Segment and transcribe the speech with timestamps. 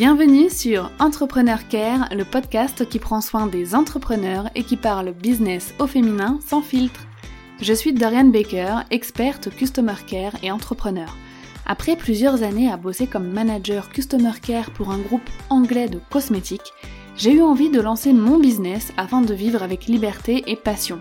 [0.00, 5.74] Bienvenue sur Entrepreneur Care, le podcast qui prend soin des entrepreneurs et qui parle business
[5.78, 7.02] au féminin sans filtre.
[7.60, 11.14] Je suis Dorian Baker, experte Customer Care et entrepreneur.
[11.66, 16.72] Après plusieurs années à bosser comme manager Customer Care pour un groupe anglais de cosmétiques,
[17.18, 20.98] j'ai eu envie de lancer mon business afin de vivre avec liberté et passion.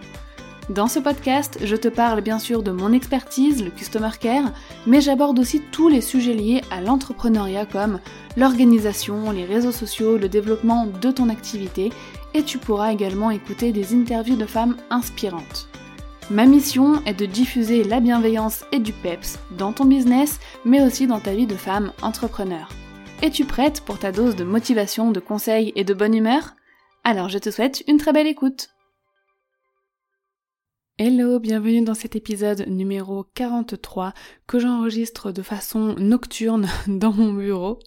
[0.69, 4.53] Dans ce podcast, je te parle bien sûr de mon expertise, le Customer Care,
[4.85, 7.99] mais j'aborde aussi tous les sujets liés à l'entrepreneuriat comme
[8.37, 11.91] l'organisation, les réseaux sociaux, le développement de ton activité,
[12.35, 15.67] et tu pourras également écouter des interviews de femmes inspirantes.
[16.29, 21.07] Ma mission est de diffuser la bienveillance et du PEPS dans ton business, mais aussi
[21.07, 22.69] dans ta vie de femme entrepreneur.
[23.23, 26.53] Es-tu prête pour ta dose de motivation, de conseils et de bonne humeur?
[27.03, 28.69] Alors je te souhaite une très belle écoute
[31.01, 34.13] Hello, bienvenue dans cet épisode numéro 43
[34.47, 37.79] que j'enregistre de façon nocturne dans mon bureau.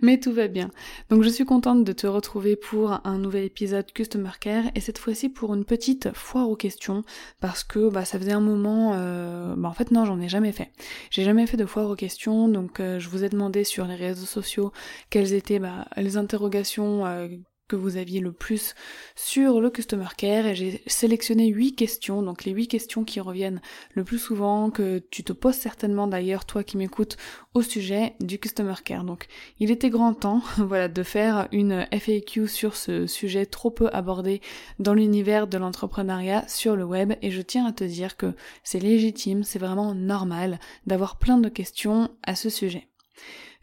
[0.00, 0.72] Mais tout va bien.
[1.08, 4.98] Donc je suis contente de te retrouver pour un nouvel épisode Customer Care et cette
[4.98, 7.04] fois-ci pour une petite foire aux questions
[7.38, 8.94] parce que bah, ça faisait un moment...
[8.96, 9.54] Euh...
[9.56, 10.72] Bah, en fait non, j'en ai jamais fait.
[11.10, 13.94] J'ai jamais fait de foire aux questions donc euh, je vous ai demandé sur les
[13.94, 14.72] réseaux sociaux
[15.10, 17.28] quelles étaient bah, les interrogations euh,
[17.76, 18.74] vous aviez le plus
[19.14, 23.60] sur le Customer Care et j'ai sélectionné 8 questions, donc les 8 questions qui reviennent
[23.94, 27.16] le plus souvent, que tu te poses certainement d'ailleurs toi qui m'écoutes
[27.54, 29.04] au sujet du Customer Care.
[29.04, 29.26] Donc
[29.58, 34.40] il était grand temps voilà, de faire une FAQ sur ce sujet trop peu abordé
[34.78, 38.80] dans l'univers de l'entrepreneuriat sur le web et je tiens à te dire que c'est
[38.80, 42.88] légitime, c'est vraiment normal d'avoir plein de questions à ce sujet.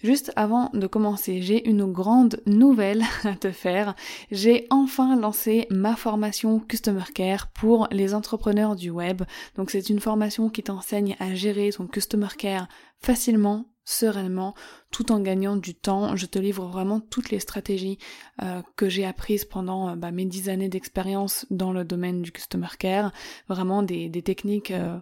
[0.02, 3.96] Juste avant de commencer, j'ai une grande nouvelle à te faire.
[4.32, 9.24] J'ai enfin lancé ma formation Customer Care pour les entrepreneurs du web.
[9.56, 12.68] Donc c'est une formation qui t'enseigne à gérer ton Customer Care
[13.02, 14.54] facilement, sereinement,
[14.92, 16.16] tout en gagnant du temps.
[16.16, 17.98] Je te livre vraiment toutes les stratégies
[18.42, 22.32] euh, que j'ai apprises pendant euh, bah, mes dix années d'expérience dans le domaine du
[22.32, 23.12] Customer Care.
[23.50, 24.72] Vraiment des, techniques...
[24.72, 25.00] Euh,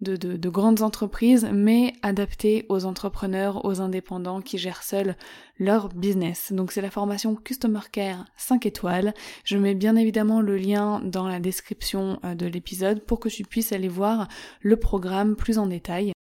[0.00, 5.16] de, grandes entreprises, mais adaptées aux entrepreneurs, aux indépendants qui gèrent seuls
[5.58, 6.52] leur business.
[6.52, 9.14] Donc c'est la formation Customer Care 5 étoiles.
[9.44, 13.44] Je mets bien évidemment le lien dans la description euh, de l'épisode pour que tu
[13.44, 14.28] puisses aller voir
[14.60, 16.12] le programme plus en détail.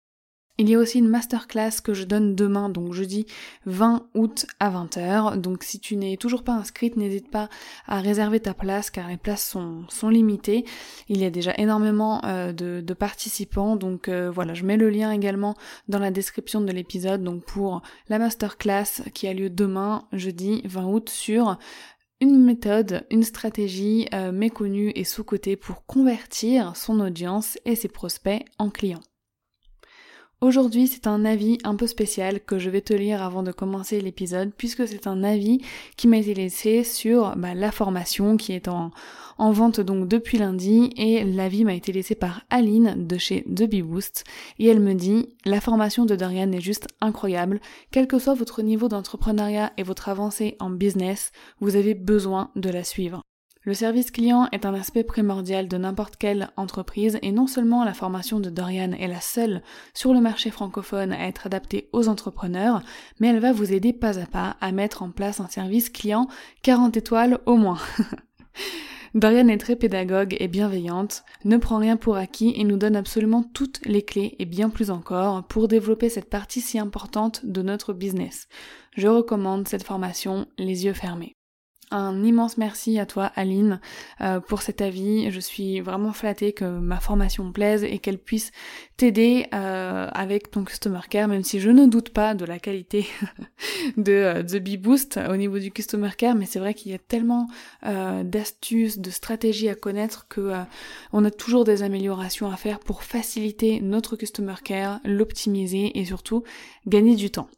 [0.62, 3.25] Il y a aussi une masterclass que je donne demain, donc jeudi
[3.66, 5.38] 20 août à 20h.
[5.38, 7.47] Donc si tu n'es toujours pas inscrite, n'hésite pas
[7.88, 9.56] à réserver ta place car les places
[9.90, 10.66] sont, limitées.
[11.08, 14.90] Il y a déjà énormément euh, de, de, participants, donc euh, voilà, je mets le
[14.90, 15.56] lien également
[15.88, 20.88] dans la description de l'épisode, donc pour la masterclass qui a lieu demain, jeudi 20
[20.88, 21.58] août, sur
[22.19, 28.44] une méthode, une stratégie euh, méconnue et sous-cotée pour convertir son audience et ses prospects
[28.58, 29.00] en clients.
[30.42, 34.00] Aujourd'hui, c'est un avis un peu spécial que je vais te lire avant de commencer
[34.00, 35.60] l'épisode, puisque c'est un avis
[35.98, 38.92] qui m'a été laissé sur bah, la formation qui est en,
[39.38, 43.64] en, vente donc depuis lundi, et l'avis m'a été laissé par Aline de chez The
[44.60, 47.60] et elle me dit la formation de Dorian est juste incroyable,
[47.92, 52.70] quel que soit votre niveau d'entrepreneuriat et votre avancée en business, vous avez besoin de
[52.70, 53.24] la suivre.
[53.69, 57.94] Le service client est un aspect primordial de n'importe quelle entreprise et non seulement la
[57.94, 59.62] formation de Dorian est la seule
[59.94, 62.81] sur le marché francophone à être adaptée aux entrepreneurs,
[63.19, 66.28] mais elle va vous aider pas à pas à mettre en place un service client
[66.63, 67.78] 40 étoiles au moins.
[69.13, 73.44] Dorian est très pédagogue et bienveillante, ne prend rien pour acquis et nous donne absolument
[73.44, 77.94] toutes les clés et bien plus encore pour développer cette partie si importante de notre
[77.94, 78.47] business.
[78.97, 81.36] Je recommande cette formation les yeux fermés.
[81.92, 83.80] Un immense merci à toi Aline
[84.22, 85.32] euh, pour cet avis.
[85.32, 88.52] Je suis vraiment flattée que ma formation plaise et qu'elle puisse
[88.96, 93.08] t'aider euh, avec ton customer care, même si je ne doute pas de la qualité
[93.98, 96.96] de euh, The Bee Boost au niveau du customer care, mais c'est vrai qu'il y
[96.96, 97.48] a tellement
[98.24, 100.54] d'astuces, de stratégies à connaître que
[101.12, 106.44] on a toujours des améliorations à faire pour faciliter notre customer care, l'optimiser et surtout
[106.86, 107.50] gagner du temps.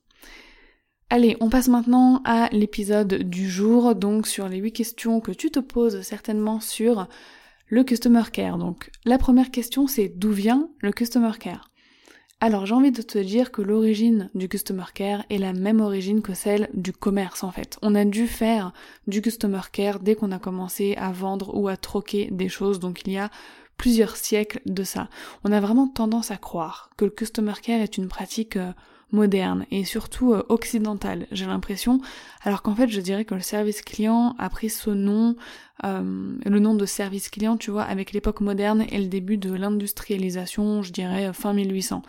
[1.13, 5.51] Allez, on passe maintenant à l'épisode du jour, donc sur les 8 questions que tu
[5.51, 7.09] te poses certainement sur
[7.67, 8.57] le Customer Care.
[8.57, 11.69] Donc la première question c'est d'où vient le Customer Care?
[12.39, 16.21] Alors j'ai envie de te dire que l'origine du Customer Care est la même origine
[16.21, 17.77] que celle du commerce en fait.
[17.81, 18.71] On a dû faire
[19.05, 23.01] du Customer Care dès qu'on a commencé à vendre ou à troquer des choses, donc
[23.05, 23.29] il y a
[23.75, 25.09] plusieurs siècles de ça.
[25.43, 28.71] On a vraiment tendance à croire que le Customer Care est une pratique euh,
[29.11, 31.99] moderne et surtout euh, occidentale, j'ai l'impression,
[32.43, 35.35] alors qu'en fait je dirais que le service client a pris ce nom,
[35.83, 39.53] euh, le nom de service client, tu vois, avec l'époque moderne et le début de
[39.53, 42.03] l'industrialisation, je dirais fin 1800.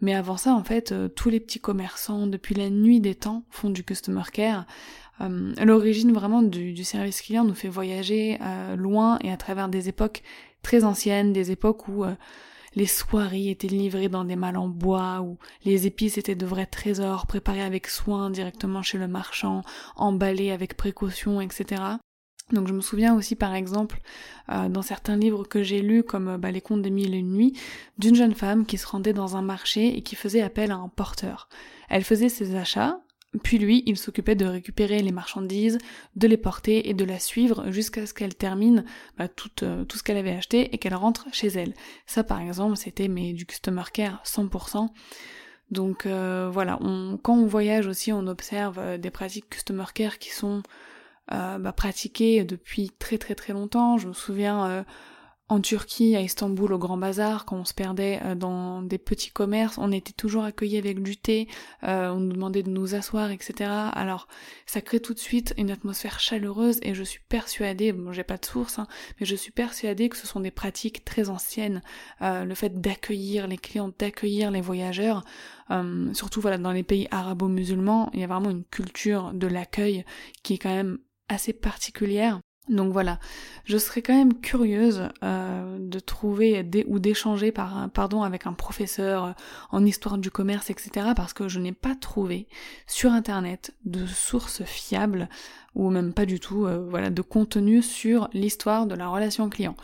[0.00, 3.44] Mais avant ça, en fait, euh, tous les petits commerçants, depuis la nuit des temps,
[3.50, 4.66] font du customer care.
[5.22, 9.88] Euh, l'origine vraiment du, service client nous fait voyager euh, loin et à travers des
[9.88, 10.22] époques
[10.62, 12.04] très anciennes, des époques où
[12.76, 16.66] les soieries étaient livrées dans des malles en bois, où les épices étaient de vrais
[16.66, 19.62] trésors préparés avec soin directement chez le marchand,
[19.96, 21.82] emballés avec précaution, etc.
[22.52, 24.00] Donc je me souviens aussi par exemple
[24.50, 27.18] euh, dans certains livres que j'ai lus comme euh, bah, les contes des mille et
[27.18, 27.58] une nuits
[27.98, 30.88] d'une jeune femme qui se rendait dans un marché et qui faisait appel à un
[30.88, 31.48] porteur.
[31.88, 33.00] Elle faisait ses achats,
[33.42, 35.78] puis lui il s'occupait de récupérer les marchandises,
[36.14, 38.84] de les porter et de la suivre jusqu'à ce qu'elle termine
[39.18, 41.74] bah, tout, euh, tout ce qu'elle avait acheté et qu'elle rentre chez elle.
[42.06, 44.88] Ça par exemple c'était mais du customer care 100%.
[45.72, 50.62] Donc voilà, on, quand on voyage aussi on observe des pratiques customer care qui sont
[51.32, 53.98] euh, bah, pratiqué depuis très très très longtemps.
[53.98, 54.82] Je me souviens euh,
[55.48, 59.30] en Turquie, à Istanbul, au Grand Bazar, quand on se perdait euh, dans des petits
[59.30, 61.48] commerces, on était toujours accueillis avec du thé,
[61.82, 63.70] on nous demandait de nous asseoir, etc.
[63.92, 64.26] Alors,
[64.66, 68.38] ça crée tout de suite une atmosphère chaleureuse et je suis persuadée, bon j'ai pas
[68.38, 68.88] de source, hein,
[69.20, 71.82] mais je suis persuadée que ce sont des pratiques très anciennes,
[72.20, 75.24] le fait d'accueillir les clients, d'accueillir les voyageurs,
[76.12, 80.04] surtout voilà dans les pays arabo-musulmans, il y a vraiment une culture de l'accueil
[80.42, 80.98] qui est quand même
[81.28, 82.40] assez particulière.
[82.68, 83.20] Donc voilà,
[83.64, 89.24] je serais quand même curieuse euh, de trouver ou d'échanger par, pardon, avec un professeur
[89.24, 89.32] euh,
[89.70, 91.08] en histoire du commerce, etc.
[91.14, 92.48] parce que je n'ai pas trouvé
[92.88, 95.28] sur internet de sources fiables
[95.76, 99.76] ou même pas du tout, euh, voilà, de contenu sur l'histoire de la relation client.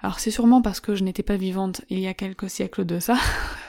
[0.00, 2.98] Alors c'est sûrement parce que je n'étais pas vivante il y a quelques siècles de
[2.98, 3.16] ça,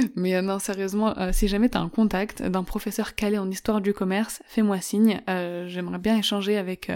[0.16, 3.80] Mais euh, non, sérieusement, euh, si jamais t'as un contact d'un professeur calé en histoire
[3.80, 5.20] du commerce, fais-moi signe.
[5.28, 6.90] Euh, j'aimerais bien échanger avec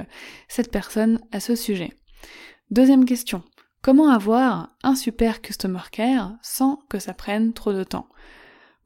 [0.49, 1.93] cette personne à ce sujet.
[2.71, 3.43] Deuxième question.
[3.83, 8.09] Comment avoir un super customer care sans que ça prenne trop de temps?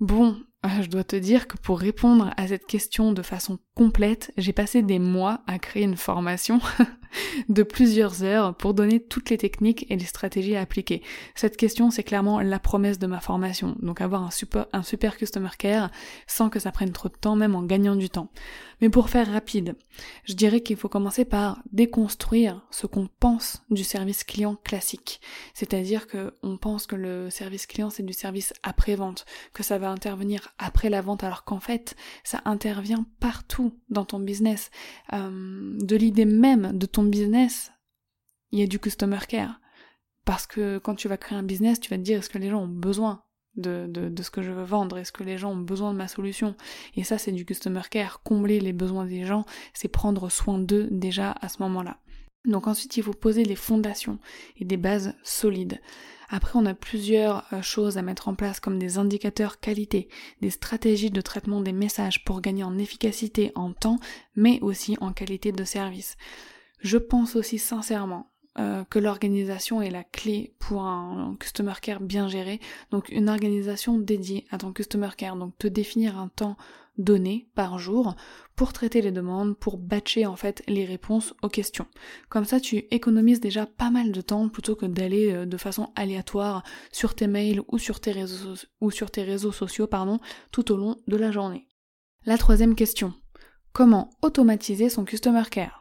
[0.00, 0.37] Bon,
[0.81, 4.82] je dois te dire que pour répondre à cette question de façon complète, j'ai passé
[4.82, 6.61] des mois à créer une formation
[7.49, 11.02] de plusieurs heures pour donner toutes les techniques et les stratégies à appliquer.
[11.34, 13.76] Cette question, c'est clairement la promesse de ma formation.
[13.81, 14.31] Donc avoir un
[14.82, 15.90] super, customer care
[16.26, 18.31] sans que ça prenne trop de temps, même en gagnant du temps.
[18.81, 19.75] Mais pour faire rapide,
[20.25, 25.20] je dirais qu'il faut commencer par déconstruire ce qu'on pense du service client classique.
[25.52, 29.90] C'est-à-dire que on pense que le service client c'est du service après-vente, que ça va
[29.90, 34.70] intervenir après la vente alors qu'en fait ça intervient partout dans ton business.
[35.12, 37.73] Euh, de l'idée même de business,
[38.53, 39.61] il y a du customer care.
[40.25, 42.50] Parce que quand tu vas créer un business, tu vas te dire est-ce que les
[42.50, 43.23] gens ont besoin
[43.56, 44.99] de, de, ce que je veux vendre?
[44.99, 46.55] Est-ce que les gens ont besoin de ma solution?
[46.95, 48.23] Et ça, c'est du customer care.
[48.23, 51.99] Combler les besoins des gens, c'est prendre soin d'eux déjà à ce moment-là.
[52.45, 54.19] Donc ensuite, il faut poser les fondations
[54.56, 55.81] et des bases solides.
[56.31, 60.09] Après, on a plusieurs euh, choses à mettre en place comme des indicateurs qualité,
[60.43, 63.99] des stratégies de traitement des messages pour gagner en efficacité, en temps,
[64.37, 66.17] mais aussi en qualité de service.
[66.79, 72.29] Je pense aussi sincèrement euh, que l'organisation est la clé pour un, customer care bien
[72.29, 72.61] géré.
[72.91, 75.37] Donc une organisation dédiée à ton customer care.
[75.37, 76.57] Donc te définir un temps
[76.97, 78.17] donné par jour
[78.57, 81.87] pour traiter les demandes, pour batcher en fait les réponses aux questions.
[82.29, 85.93] Comme ça tu économises déjà pas mal de temps plutôt que d'aller euh, de façon
[85.95, 90.19] aléatoire sur tes mails ou sur tes réseaux, ou sur tes réseaux sociaux pardon,
[90.51, 91.69] tout au long de la journée.
[92.25, 93.15] La troisième question.
[93.73, 95.78] Comment automatiser son customer care?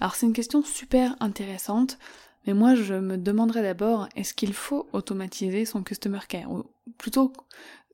[0.00, 1.98] Alors c'est une question super intéressante,
[2.46, 6.50] mais moi je me demanderais d'abord est-ce qu'il faut automatiser son customer care?
[6.50, 6.64] Ou
[6.98, 7.32] plutôt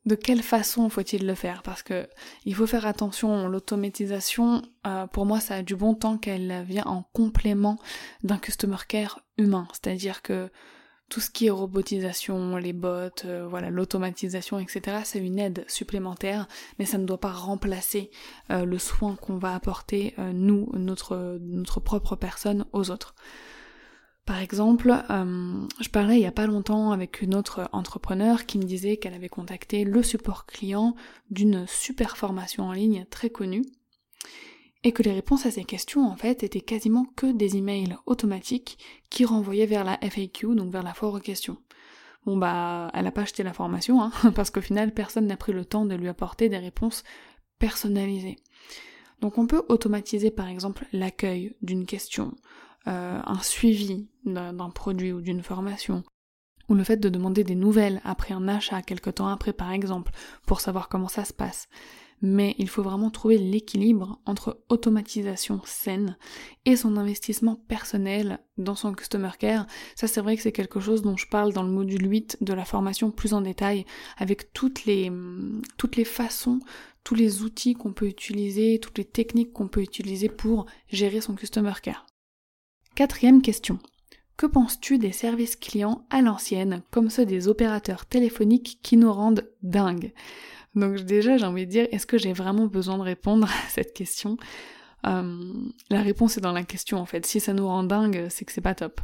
[0.06, 1.62] de quelle façon faut-il le faire?
[1.62, 2.08] Parce que
[2.44, 6.86] il faut faire attention, l'automatisation, euh, pour moi, ça a du bon temps qu'elle vient
[6.86, 7.78] en complément
[8.24, 9.68] d'un customer care humain.
[9.72, 10.50] C'est-à-dire que
[11.10, 16.46] tout ce qui est robotisation, les bots, euh, voilà, l'automatisation, etc., c'est une aide supplémentaire,
[16.78, 18.10] mais ça ne doit pas remplacer
[18.50, 23.14] euh, le soin qu'on va apporter, euh, nous, notre, notre propre personne, aux autres.
[24.24, 28.62] Par exemple, je parlais il y a pas longtemps avec une autre entrepreneur qui me
[28.62, 30.94] disait qu'elle avait contacté le support client
[31.30, 33.64] d'une super formation en ligne très connue
[34.82, 38.78] et que les réponses à ces questions en fait étaient quasiment que des emails automatiques
[39.10, 41.58] qui renvoyaient vers la FAQ, donc vers la foire aux questions.
[42.26, 45.52] Bon bah elle a pas acheté la formation, hein, parce qu'au final personne n'a pris
[45.52, 47.04] le temps de lui apporter des réponses
[47.58, 48.36] personnalisées.
[49.20, 52.34] Donc on peut automatiser par exemple l'accueil d'une question,
[52.88, 56.02] euh, un suivi d'un produit ou d'une formation,
[56.68, 60.12] ou le fait de demander des nouvelles après un achat quelque temps après par exemple,
[60.46, 61.68] pour savoir comment ça se passe.
[62.22, 66.16] Mais il faut vraiment trouver l'équilibre entre automatisation saine
[66.64, 69.66] et son investissement personnel dans son customer care.
[69.94, 72.52] Ça c'est vrai que c'est quelque chose dont je parle dans le module 8 de
[72.52, 73.84] la formation plus en détail
[74.18, 75.10] avec toutes les,
[76.04, 76.60] façons,
[77.04, 81.34] tous les outils qu'on peut utiliser, toutes les techniques qu'on peut utiliser pour gérer son
[81.34, 82.06] customer care.
[82.94, 83.78] Quatrième question.
[84.36, 89.46] Que penses-tu des services clients à l'ancienne, comme ceux des opérateurs téléphoniques qui nous rendent
[89.62, 90.14] dingues?
[90.74, 93.92] Donc déjà j'ai envie de dire, est-ce que j'ai vraiment besoin de répondre à cette
[93.94, 94.36] question?
[95.06, 95.52] Euh,
[95.90, 97.26] La réponse est dans la question en fait.
[97.26, 99.00] Si ça nous rend dingue, c'est que c'est pas top.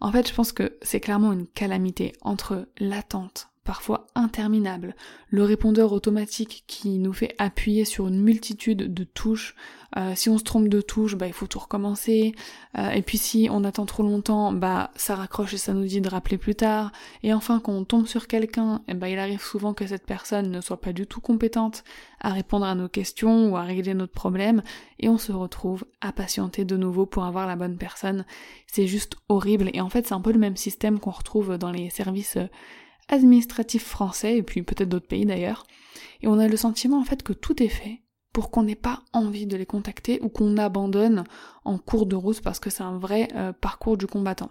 [0.00, 4.94] En fait, je pense que c'est clairement une calamité entre l'attente parfois interminable,
[5.28, 9.54] le répondeur automatique qui nous fait appuyer sur une multitude de touches.
[9.96, 12.34] Euh, si on se trompe de touche, bah il faut tout recommencer.
[12.78, 16.00] Euh, et puis si on attend trop longtemps, bah ça raccroche et ça nous dit
[16.00, 16.92] de rappeler plus tard.
[17.22, 20.50] Et enfin quand on tombe sur quelqu'un, eh bah il arrive souvent que cette personne
[20.50, 21.82] ne soit pas du tout compétente
[22.20, 24.62] à répondre à nos questions ou à régler notre problème,
[25.00, 28.24] et on se retrouve à patienter de nouveau pour avoir la bonne personne.
[28.66, 29.70] C'est juste horrible.
[29.74, 32.46] Et en fait c'est un peu le même système qu'on retrouve dans les services euh,
[33.08, 35.66] administratif français, et puis peut-être d'autres pays d'ailleurs,
[36.22, 39.02] et on a le sentiment en fait que tout est fait pour qu'on n'ait pas
[39.12, 41.24] envie de les contacter ou qu'on abandonne
[41.64, 44.50] en cours de route parce que c'est un vrai euh, parcours du combattant.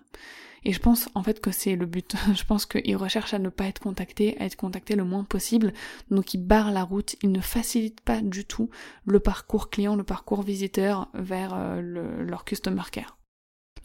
[0.63, 2.15] Et je pense en fait que c'est le but.
[2.35, 5.71] je pense qu'ils recherchent à ne pas être contactés, à être contactés le moins possible.
[6.09, 8.71] Donc ils barrent la route, ils ne facilitent pas du tout
[9.05, 13.17] le parcours client, le parcours visiteur vers euh, leur customer care.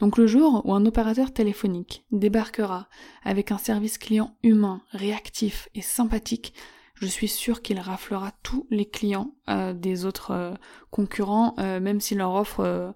[0.01, 2.89] Donc le jour où un opérateur téléphonique débarquera
[3.23, 6.55] avec un service client humain, réactif et sympathique,
[6.95, 10.55] je suis sûre qu'il raflera tous les clients euh, des autres euh,
[10.91, 12.95] concurrents, euh, même si leur offre,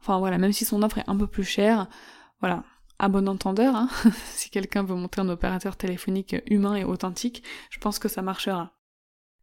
[0.00, 1.86] enfin voilà, même si son offre est un peu plus chère,
[2.40, 2.64] voilà,
[2.98, 3.88] à bon entendeur, hein,
[4.32, 8.72] si quelqu'un veut monter un opérateur téléphonique humain et authentique, je pense que ça marchera.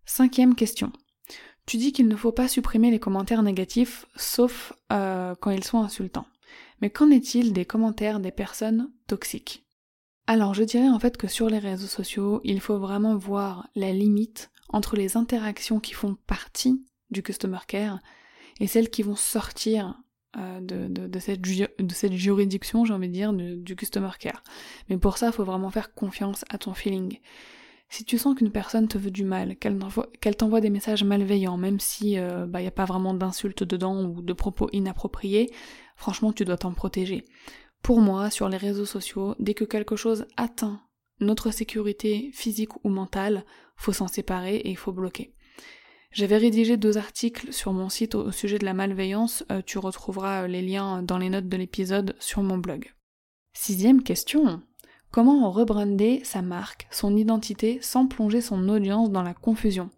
[0.05, 0.91] Cinquième question.
[1.67, 6.27] Tu dis qu'il ne faut pas supprimer les commentaires négatifs, sauf quand ils sont insultants.
[6.81, 9.65] Mais qu'en est-il des commentaires des personnes toxiques?
[10.27, 13.91] Alors je dirais en fait que sur les réseaux sociaux, il faut vraiment voir la
[13.91, 17.99] limite entre les interactions qui font partie du customer care
[18.59, 20.01] et celles qui vont sortir
[20.37, 21.45] euh, de, cette,
[22.15, 24.43] juridiction, j'ai envie de dire, du customer care.
[24.89, 27.19] Mais pour ça, il faut vraiment faire confiance à ton feeling.
[27.87, 31.79] Si tu sens qu'une personne te veut du mal, qu'elle t'envoie des messages malveillants, même
[31.79, 35.51] si il euh, n'y bah, a pas vraiment d'insultes dedans ou de propos inappropriés,
[35.95, 37.25] franchement tu dois t'en protéger.
[37.81, 40.81] Pour moi, sur les réseaux sociaux, dès que quelque chose atteint
[41.19, 43.45] notre sécurité physique ou mentale,
[43.77, 45.33] faut s'en séparer et il faut bloquer.
[46.11, 50.43] J'avais rédigé deux articles sur mon site au sujet de la malveillance, euh, tu retrouveras
[50.43, 52.93] euh, les liens dans les notes de l'épisode sur mon blog.
[53.53, 54.61] Sixième question.
[55.11, 59.89] Comment rebrander sa marque, son identité, sans plonger son audience dans la confusion?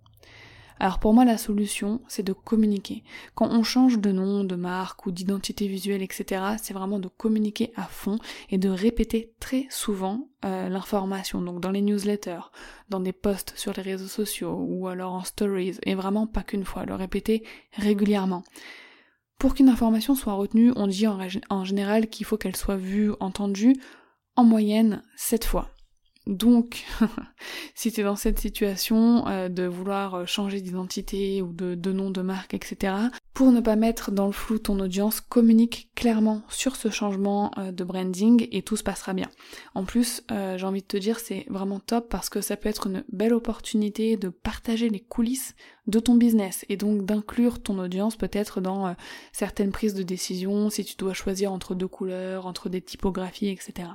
[0.80, 3.04] Alors pour moi la solution c'est de communiquer.
[3.36, 7.72] Quand on change de nom, de marque ou d'identité visuelle, etc., c'est vraiment de communiquer
[7.76, 8.18] à fond
[8.50, 11.42] et de répéter très souvent euh, l'information.
[11.42, 12.52] Donc dans les newsletters,
[12.90, 16.66] dans des posts sur les réseaux sociaux ou alors en stories, et vraiment pas qu'une
[16.66, 17.44] fois, le répéter
[17.74, 18.44] régulièrement.
[19.40, 23.76] Pour qu'une information soit retenue, on dit en général qu'il faut qu'elle soit vue, entendue
[24.36, 25.70] en moyenne 7 fois.
[26.28, 26.84] Donc,
[27.74, 32.12] si tu es dans cette situation euh, de vouloir euh, changer d'identité ou de, nom
[32.12, 32.94] de marque, etc.,
[33.34, 37.72] pour ne pas mettre dans le flou ton audience, communique clairement sur ce changement euh,
[37.72, 39.30] de branding et tout se passera bien.
[39.74, 42.88] En plus, j'ai envie de te dire, c'est vraiment top parce que ça peut être
[42.88, 45.56] une belle opportunité de partager les coulisses
[45.88, 48.96] de ton business et donc d'inclure ton audience peut-être dans
[49.32, 53.90] certaines prises de décision, si tu dois choisir entre deux couleurs, entre des typographies, etc.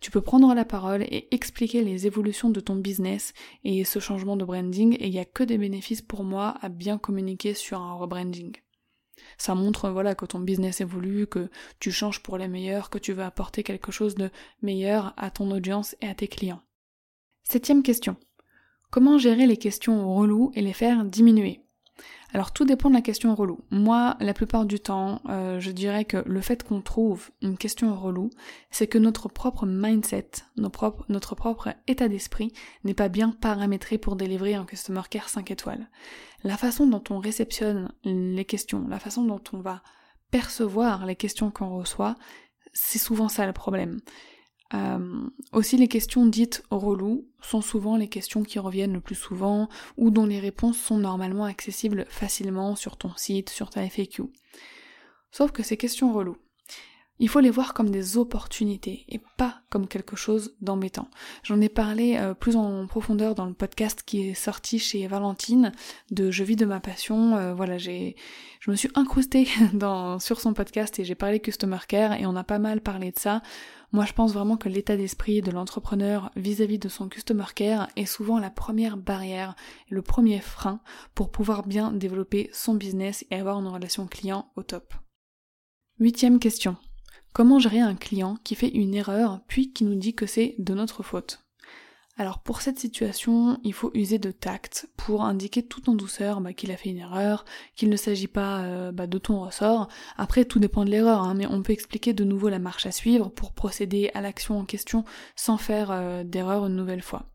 [0.00, 4.36] Tu peux prendre la parole et expliquer les évolutions de ton business et ce changement
[4.36, 7.80] de branding et il n'y a que des bénéfices pour moi à bien communiquer sur
[7.80, 8.56] un rebranding.
[9.36, 13.12] Ça montre voilà que ton business évolue, que tu changes pour les meilleurs, que tu
[13.12, 14.30] veux apporter quelque chose de
[14.62, 16.62] meilleur à ton audience et à tes clients.
[17.42, 18.16] Septième question.
[18.90, 21.60] Comment gérer les questions reloues et les faire diminuer?
[22.32, 23.60] Alors tout dépend de la question relou.
[23.70, 27.94] Moi, la plupart du temps, euh, je dirais que le fait qu'on trouve une question
[27.94, 28.30] relou,
[28.70, 32.52] c'est que notre propre mindset, notre propre, état d'esprit
[32.84, 35.88] n'est pas bien paramétré pour délivrer un customer care 5 étoiles.
[36.44, 39.82] La façon dont on réceptionne les questions, la façon dont on va
[40.30, 42.14] percevoir les questions qu'on reçoit,
[42.72, 44.00] c'est souvent ça le problème.
[44.72, 49.68] Euh, aussi, les questions dites reloues sont souvent les questions qui reviennent le plus souvent
[49.96, 54.24] ou dont les réponses sont normalement accessibles facilement sur ton site, sur ta FAQ.
[55.32, 56.38] Sauf que ces questions reloues,
[57.20, 61.08] il faut les voir comme des opportunités et pas comme quelque chose d'embêtant.
[61.42, 65.72] J'en ai parlé euh, plus en profondeur dans le podcast qui est sorti chez Valentine
[66.10, 67.36] de Je vis de ma passion.
[67.36, 68.16] Euh, voilà, j'ai,
[68.60, 72.34] je me suis incrustée dans, sur son podcast et j'ai parlé Customer Care et on
[72.36, 73.42] a pas mal parlé de ça.
[73.92, 78.06] Moi, je pense vraiment que l'état d'esprit de l'entrepreneur vis-à-vis de son Customer Care est
[78.06, 79.56] souvent la première barrière,
[79.90, 80.80] le premier frein
[81.14, 84.94] pour pouvoir bien développer son business et avoir une relation client au top.
[85.98, 86.76] Huitième question.
[87.32, 90.74] Comment gérer un client qui fait une erreur puis qui nous dit que c'est de
[90.74, 91.44] notre faute?
[92.16, 96.52] Alors pour cette situation, il faut user de tact pour indiquer tout en douceur bah,
[96.52, 97.44] qu'il a fait une erreur,
[97.76, 99.88] qu'il ne s'agit pas euh, bah, de ton ressort.
[100.18, 102.92] Après, tout dépend de l'erreur, hein, mais on peut expliquer de nouveau la marche à
[102.92, 105.04] suivre pour procéder à l'action en question
[105.36, 107.30] sans faire euh, d'erreur une nouvelle fois.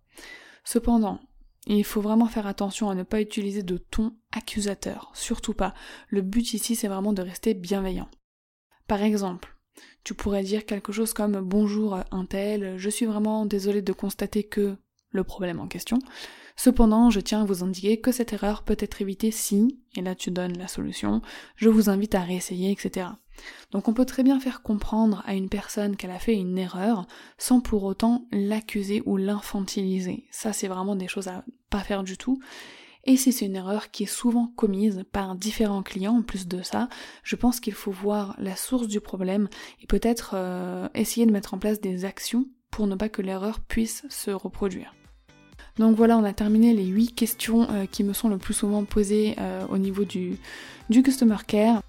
[0.66, 1.20] Cependant,
[1.68, 5.74] il faut vraiment faire attention à ne pas utiliser de ton accusateur, surtout pas.
[6.10, 8.10] Le but ici, c'est vraiment de rester bienveillant.
[8.88, 9.55] Par exemple,
[10.04, 14.44] tu pourrais dire quelque chose comme bonjour un tel, je suis vraiment désolée de constater
[14.44, 14.76] que
[15.12, 16.00] le problème en question.
[16.56, 20.16] Cependant, je tiens à vous indiquer que cette erreur peut être évitée si, et là
[20.16, 21.22] tu donnes la solution,
[21.58, 23.08] je vous invite à réessayer, etc.
[23.72, 27.08] Donc on peut très bien faire comprendre à une personne qu'elle a fait une erreur
[27.38, 30.26] sans pour autant l'accuser ou l'infantiliser.
[30.32, 32.40] Ça c'est vraiment des choses à pas faire du tout.
[33.06, 36.64] Et si c'est une erreur qui est souvent commise par différents clients, en plus de
[36.64, 36.90] ça,
[37.24, 39.48] je pense qu'il faut voir la source du problème
[39.82, 43.60] et peut-être euh, essayer de mettre en place des actions pour ne pas que l'erreur
[43.60, 44.96] puisse se reproduire.
[45.78, 48.84] Donc voilà, on a terminé les 8 questions euh, qui me sont le plus souvent
[48.86, 50.38] posées euh, au niveau du,
[50.90, 51.82] du Customer Care.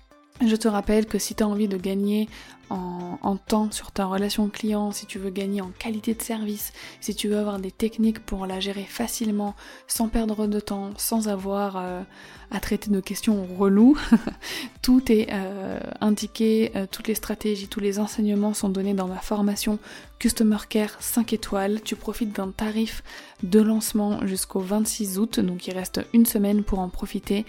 [0.44, 2.28] Je te rappelle que si tu as envie de gagner
[2.70, 7.14] en, temps sur ta relation client, si tu veux gagner en qualité de service, si
[7.14, 9.54] tu veux avoir des techniques pour la gérer facilement,
[9.86, 12.02] sans perdre de temps, sans avoir euh,
[12.50, 13.98] à traiter de questions reloues,
[14.82, 19.18] tout est euh, indiqué, euh, toutes les stratégies, tous les enseignements sont donnés dans ma
[19.18, 19.78] formation
[20.18, 21.82] Customer Care 5 étoiles.
[21.82, 23.02] Tu profites d'un tarif
[23.42, 27.44] de lancement jusqu'au 26 août, donc il reste une semaine pour en profiter.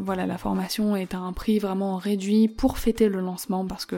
[0.00, 3.95] voilà, la formation est à un prix vraiment réduit pour fêter le lancement parce que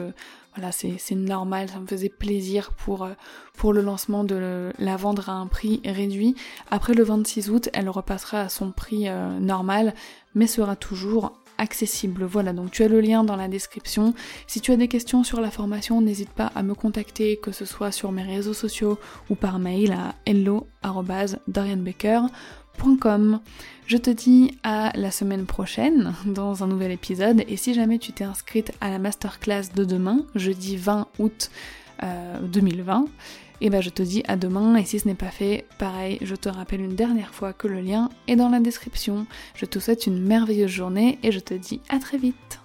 [0.55, 3.13] voilà, c'est normal, ça me faisait plaisir pour, euh,
[3.55, 6.35] pour le lancement de la vendre à un prix réduit.
[6.71, 9.93] Après le 26 août, elle repassera à son prix euh, normal,
[10.35, 12.23] mais sera toujours accessible.
[12.23, 14.13] Voilà, donc tu as le lien dans la description.
[14.47, 17.65] Si tu as des questions sur la formation, n'hésite pas à me contacter, que ce
[17.65, 18.97] soit sur mes réseaux sociaux
[19.29, 22.29] ou par mail à hello.dorianbaker.com
[23.87, 28.13] je te dis à la semaine prochaine dans un nouvel épisode et si jamais tu
[28.13, 31.51] t'es inscrite à la masterclass de demain, jeudi 20 août
[32.41, 33.05] 2020,
[33.61, 36.17] et eh ben je te dis à demain et si ce n'est pas fait, pareil,
[36.21, 39.25] je te rappelle une dernière fois que le lien est dans la description.
[39.55, 42.59] Je te souhaite une merveilleuse journée et je te dis à très vite.